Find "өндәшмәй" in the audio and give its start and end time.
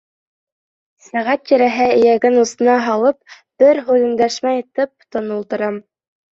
4.09-4.67